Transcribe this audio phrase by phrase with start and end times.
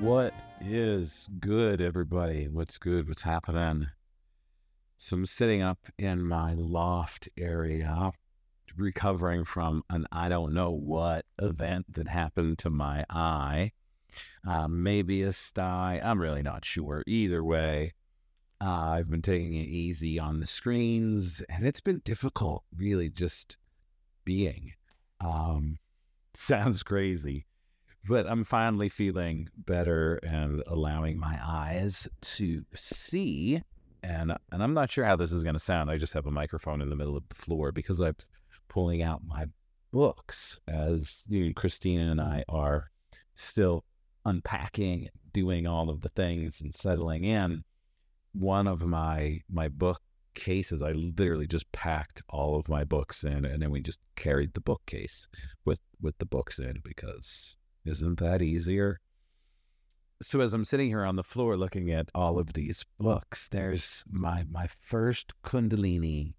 [0.00, 2.46] What is good, everybody?
[2.46, 3.08] What's good?
[3.08, 3.88] What's happening?
[4.96, 8.12] So I'm sitting up in my loft area,
[8.76, 13.72] recovering from an I don't know what event that happened to my eye.
[14.46, 16.00] Uh, maybe a sty.
[16.02, 17.02] I'm really not sure.
[17.08, 17.92] Either way,
[18.60, 23.56] uh, I've been taking it easy on the screens, and it's been difficult, really, just
[24.24, 24.74] being.
[25.20, 25.78] Um,
[26.34, 27.46] sounds crazy,
[28.08, 33.62] but I'm finally feeling better and allowing my eyes to see.
[34.02, 35.90] And and I'm not sure how this is going to sound.
[35.90, 38.16] I just have a microphone in the middle of the floor because I'm
[38.68, 39.44] pulling out my
[39.92, 42.90] books as you know, Christina and I are
[43.34, 43.84] still
[44.24, 47.62] unpacking, doing all of the things and settling in.
[48.32, 50.00] One of my my book
[50.34, 54.54] cases, I literally just packed all of my books in, and then we just carried
[54.54, 55.28] the bookcase
[55.66, 57.56] with with the books in because
[57.88, 59.00] isn't that easier?
[60.20, 64.04] So as I'm sitting here on the floor looking at all of these books, there's
[64.10, 66.34] my my first Kundalini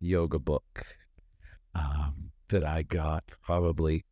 [0.00, 0.86] yoga book
[1.74, 4.04] um, that I got probably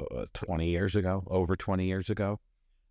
[0.00, 2.40] uh, 20 years ago, over 20 years ago.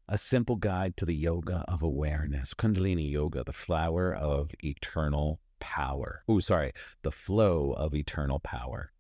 [0.09, 6.23] A simple guide to the yoga of awareness, Kundalini Yoga, the flower of eternal power.
[6.29, 8.93] Oh, sorry, the flow of eternal power.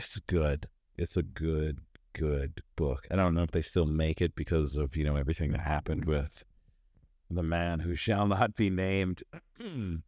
[0.00, 0.66] It's good.
[0.96, 1.80] It's a good,
[2.14, 3.06] good book.
[3.10, 6.06] I don't know if they still make it because of, you know, everything that happened
[6.06, 6.42] with
[7.30, 9.22] the man who shall not be named.
[9.60, 10.02] and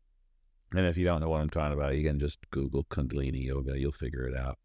[0.72, 3.78] if you don't know what I'm talking about, you can just Google Kundalini Yoga.
[3.78, 4.56] You'll figure it out.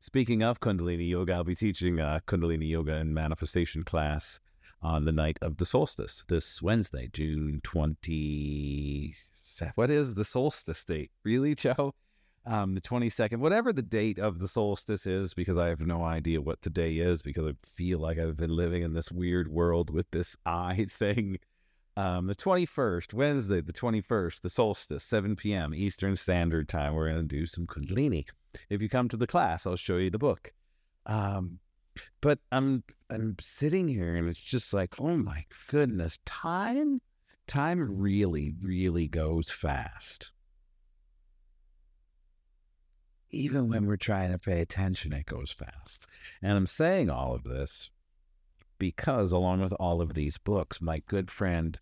[0.00, 4.40] Speaking of Kundalini Yoga, I'll be teaching a Kundalini Yoga and manifestation class
[4.82, 9.14] on the night of the solstice this Wednesday, June 20.
[9.76, 11.12] What is the solstice date?
[11.22, 11.94] Really, Joe?
[12.46, 16.40] Um, the 22nd, whatever the date of the solstice is, because I have no idea
[16.40, 20.10] what today is, because I feel like I've been living in this weird world with
[20.10, 21.38] this eye thing.
[21.96, 25.74] Um, the 21st, Wednesday, the 21st, the solstice, 7 p.m.
[25.74, 26.94] Eastern Standard Time.
[26.94, 28.24] We're going to do some Kundalini.
[28.70, 30.52] If you come to the class, I'll show you the book.
[31.06, 31.58] Um,
[32.20, 37.00] but I'm I'm sitting here and it's just like, oh my goodness, time
[37.46, 40.32] time really, really goes fast.
[43.30, 46.06] Even when we're trying to pay attention, it goes fast.
[46.42, 47.90] And I'm saying all of this
[48.78, 51.78] because, along with all of these books, my good friend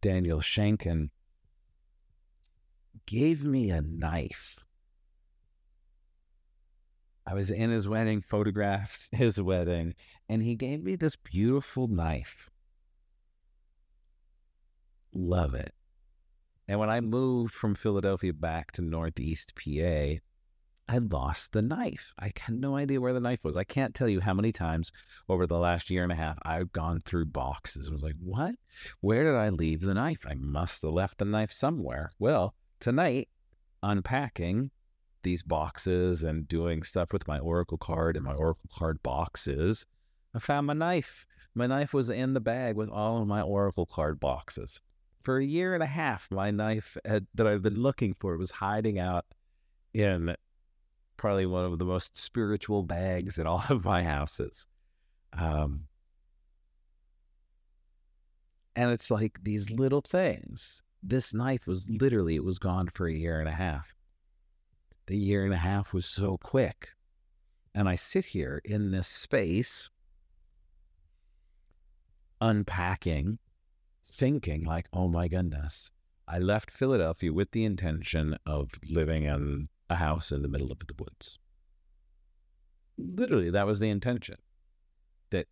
[0.00, 1.10] Daniel Shankin
[3.06, 4.64] gave me a knife
[7.26, 9.94] I was in his wedding, photographed his wedding,
[10.28, 12.50] and he gave me this beautiful knife.
[15.12, 15.74] Love it.
[16.66, 20.16] And when I moved from Philadelphia back to Northeast PA,
[20.88, 22.12] I lost the knife.
[22.18, 23.56] I had no idea where the knife was.
[23.56, 24.92] I can't tell you how many times
[25.28, 27.88] over the last year and a half I've gone through boxes.
[27.88, 28.54] I was like, what?
[29.00, 30.26] Where did I leave the knife?
[30.28, 32.10] I must have left the knife somewhere.
[32.18, 33.28] Well, tonight,
[33.82, 34.70] unpacking,
[35.22, 39.86] these boxes and doing stuff with my Oracle card and my Oracle card boxes,
[40.34, 41.26] I found my knife.
[41.54, 44.80] My knife was in the bag with all of my Oracle card boxes.
[45.22, 48.50] For a year and a half, my knife had, that I've been looking for was
[48.50, 49.24] hiding out
[49.94, 50.34] in
[51.16, 54.66] probably one of the most spiritual bags in all of my houses.
[55.32, 55.84] Um,
[58.76, 60.82] and it's like these little things.
[61.02, 63.94] This knife was literally, it was gone for a year and a half
[65.06, 66.90] the year and a half was so quick.
[67.74, 69.90] And I sit here in this space,
[72.40, 73.38] unpacking,
[74.04, 75.90] thinking, like, oh my goodness,
[76.28, 80.78] I left Philadelphia with the intention of living in a house in the middle of
[80.78, 81.38] the woods.
[82.96, 84.36] Literally, that was the intention.
[85.30, 85.48] That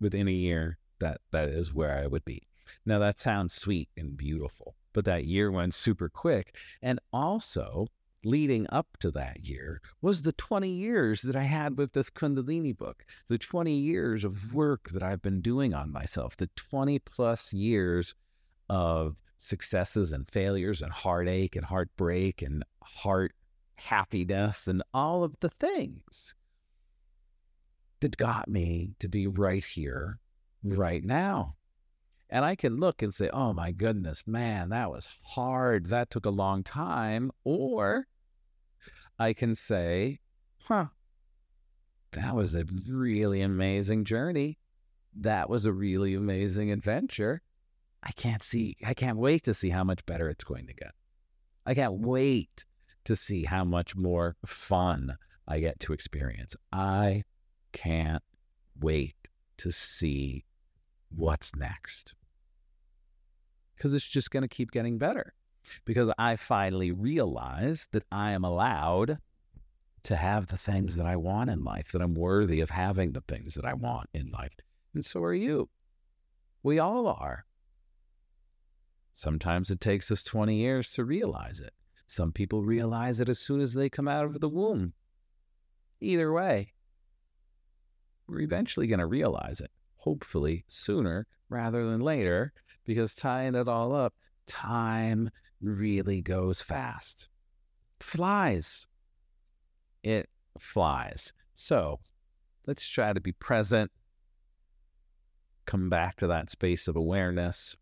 [0.00, 2.48] within a year, that that is where I would be.
[2.84, 6.56] Now that sounds sweet and beautiful, but that year went super quick.
[6.80, 7.86] And also,
[8.24, 12.76] leading up to that year was the 20 years that I had with this Kundalini
[12.76, 17.52] book, the 20 years of work that I've been doing on myself, the 20 plus
[17.52, 18.14] years
[18.68, 23.34] of successes and failures and heartache and heartbreak and heart
[23.76, 26.34] happiness and all of the things
[28.00, 30.18] that got me to be right here,
[30.62, 31.56] right now.
[32.28, 35.86] And I can look and say, oh my goodness, man, that was hard.
[35.86, 37.30] That took a long time.
[37.44, 38.06] Or
[39.18, 40.20] I can say,
[40.64, 40.86] huh,
[42.12, 44.58] that was a really amazing journey.
[45.14, 47.42] That was a really amazing adventure.
[48.02, 50.92] I can't see, I can't wait to see how much better it's going to get.
[51.64, 52.64] I can't wait
[53.04, 55.16] to see how much more fun
[55.46, 56.56] I get to experience.
[56.72, 57.24] I
[57.72, 58.22] can't
[58.80, 59.16] wait
[59.58, 60.44] to see
[61.10, 62.14] what's next
[63.82, 65.34] because it's just going to keep getting better.
[65.84, 69.18] Because I finally realized that I am allowed
[70.04, 73.22] to have the things that I want in life, that I'm worthy of having the
[73.22, 74.54] things that I want in life.
[74.94, 75.68] And so are you.
[76.62, 77.44] We all are.
[79.12, 81.72] Sometimes it takes us 20 years to realize it.
[82.06, 84.92] Some people realize it as soon as they come out of the womb.
[86.00, 86.72] Either way,
[88.26, 92.52] we're eventually going to realize it, hopefully sooner rather than later,
[92.84, 94.14] because tying it all up,
[94.46, 97.28] time really goes fast.
[98.00, 98.86] Flies.
[100.02, 100.28] It
[100.58, 101.32] flies.
[101.54, 102.00] So
[102.66, 103.90] let's try to be present,
[105.66, 107.76] come back to that space of awareness.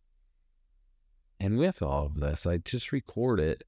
[1.39, 3.65] And with all of this, I just recorded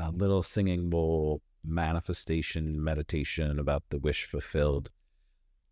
[0.00, 4.90] a little singing bowl manifestation meditation about the wish fulfilled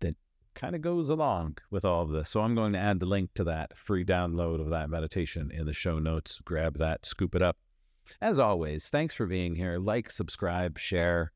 [0.00, 0.16] that
[0.54, 2.30] kind of goes along with all of this.
[2.30, 5.66] So I'm going to add the link to that free download of that meditation in
[5.66, 6.40] the show notes.
[6.44, 7.56] Grab that, scoop it up.
[8.20, 9.78] As always, thanks for being here.
[9.78, 11.32] Like, subscribe, share.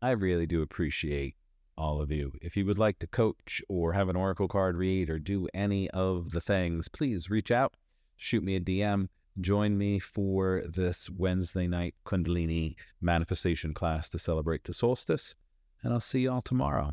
[0.00, 1.36] I really do appreciate
[1.76, 2.32] all of you.
[2.40, 5.88] If you would like to coach or have an Oracle card read or do any
[5.90, 7.74] of the things, please reach out,
[8.16, 9.08] shoot me a DM,
[9.40, 15.34] join me for this Wednesday night Kundalini manifestation class to celebrate the solstice.
[15.82, 16.92] And I'll see you all tomorrow.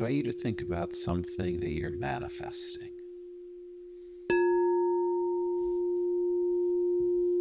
[0.00, 2.88] Invite you to think about something that you're manifesting.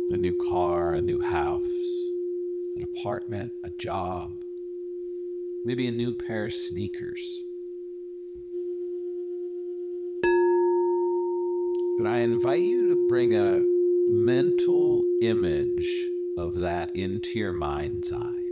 [0.10, 1.62] A new car, a new house,
[2.76, 4.34] an apartment, a job,
[5.64, 7.22] maybe a new pair of sneakers.
[11.98, 13.62] But I invite you to bring a
[14.10, 15.90] mental image
[16.38, 18.44] of that into your mind's eye.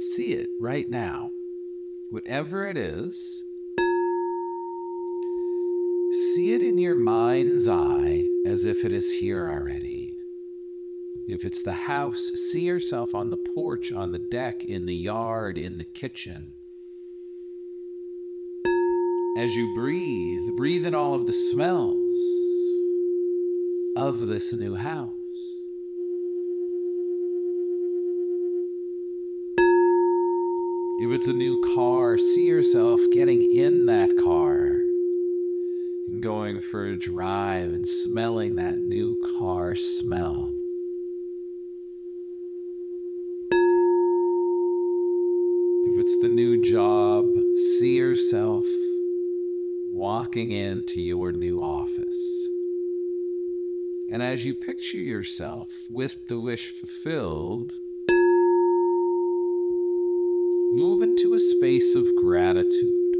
[0.00, 1.30] See it right now
[2.12, 3.42] whatever it is,
[6.34, 10.14] see it in your mind's eye as if it is here already.
[11.26, 15.56] If it's the house, see yourself on the porch, on the deck, in the yard,
[15.56, 16.52] in the kitchen.
[19.38, 21.96] As you breathe, breathe in all of the smells
[23.96, 25.21] of this new house.
[31.02, 34.82] If it's a new car, see yourself getting in that car
[36.06, 40.54] and going for a drive and smelling that new car smell.
[45.88, 47.26] If it's the new job,
[47.80, 48.64] see yourself
[49.90, 52.48] walking into your new office.
[54.08, 57.80] And as you picture yourself with the wish fulfilled,
[60.74, 63.14] move into a space of gratitude.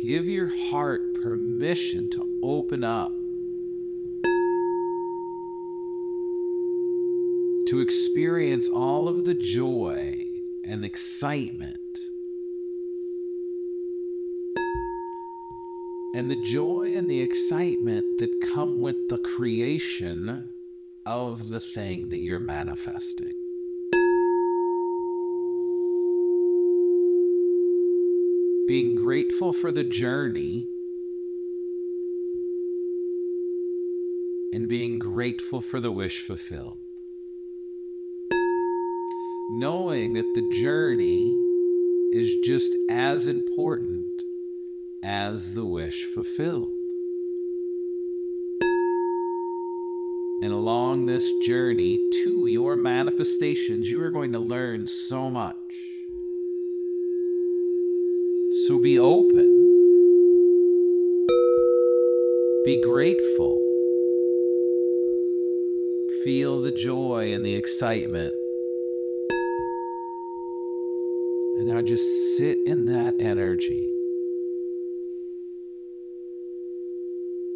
[0.00, 3.12] Give your heart permission to open up,
[7.68, 10.26] to experience all of the joy
[10.64, 11.76] and excitement
[16.14, 20.48] and the joy and the excitement that come with the creation
[21.06, 23.39] of the thing that you're manifesting.
[28.70, 30.68] Being grateful for the journey
[34.52, 36.78] and being grateful for the wish fulfilled.
[39.54, 41.36] Knowing that the journey
[42.12, 44.06] is just as important
[45.02, 46.70] as the wish fulfilled.
[50.44, 55.56] And along this journey to your manifestations, you are going to learn so much.
[58.52, 59.46] So be open,
[62.64, 63.60] be grateful,
[66.24, 68.34] feel the joy and the excitement.
[71.58, 73.88] And now just sit in that energy.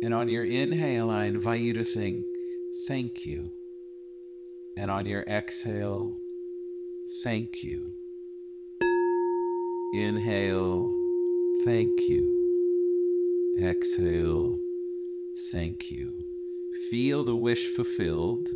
[0.02, 2.24] And on your inhale, I invite you to think,
[2.86, 3.50] thank you.
[4.76, 6.20] And on your exhale,
[7.24, 7.94] thank you.
[9.94, 10.92] Inhale,
[11.62, 12.28] thank you.
[13.62, 14.58] Exhale,
[15.52, 16.10] thank you.
[16.90, 18.50] Feel the wish fulfilled.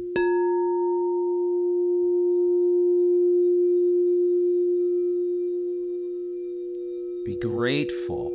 [7.24, 8.32] Be grateful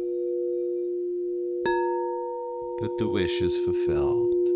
[2.80, 4.53] that the wish is fulfilled.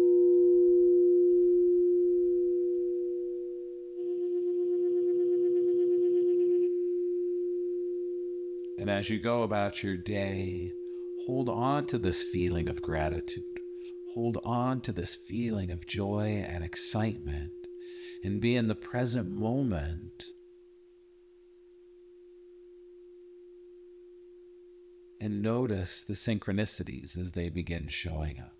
[8.88, 10.72] And as you go about your day,
[11.26, 13.44] hold on to this feeling of gratitude.
[14.14, 17.52] Hold on to this feeling of joy and excitement
[18.24, 20.24] and be in the present moment
[25.20, 28.57] and notice the synchronicities as they begin showing up.